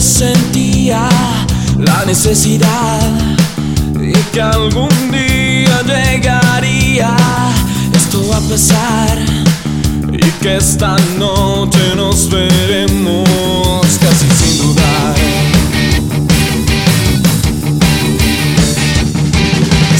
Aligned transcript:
sentía 0.00 1.08
la 1.76 2.04
necesidad 2.04 3.00
y 4.00 4.12
que 4.32 4.40
algún 4.40 4.88
día 5.10 5.82
llegaría. 5.82 7.16
Esto 7.94 8.34
a 8.34 8.40
pesar 8.40 9.37
y 10.28 10.30
que 10.42 10.56
esta 10.56 10.96
noche 11.18 11.94
nos 11.96 12.28
veremos 12.28 13.28
casi 14.00 14.28
sin 14.38 14.58
dudar. 14.58 15.14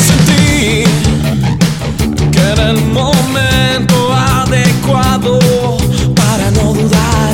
Sentí 0.06 0.84
que 2.30 2.38
era 2.38 2.70
el 2.70 2.84
momento 2.86 4.12
adecuado 4.12 5.38
para 6.14 6.50
no 6.50 6.74
dudar. 6.74 7.32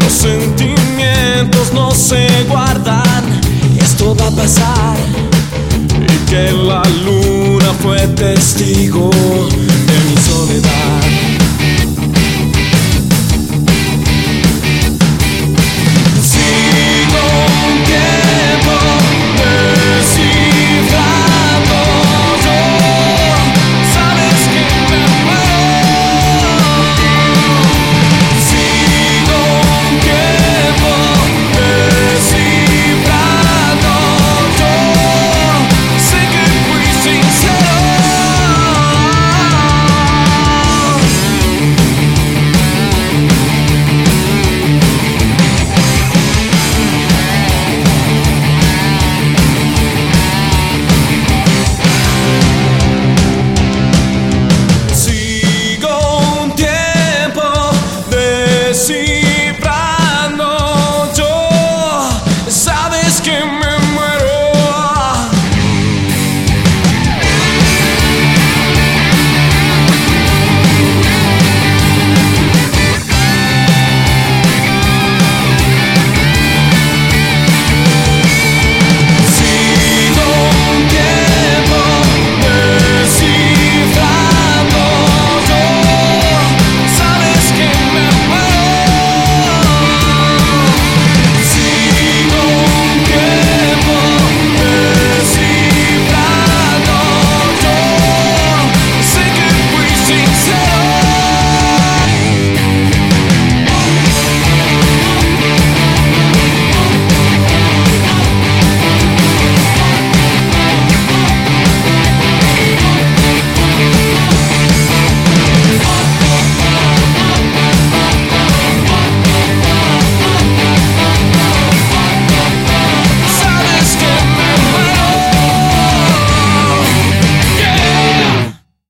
Los 0.00 0.12
sentimientos 0.12 1.72
no 1.72 1.90
se 1.90 2.44
guardan, 2.48 3.24
esto 3.78 4.16
va 4.16 4.28
a 4.28 4.30
pasar. 4.30 4.96
Y 6.12 6.30
que 6.30 6.50
la 6.52 6.82
luna 7.04 7.72
fue 7.82 8.06
testigo 8.08 9.10
de 9.10 9.96
mi 10.08 10.16
soledad. 10.22 11.03
Give 63.24 63.46
me 63.46 63.73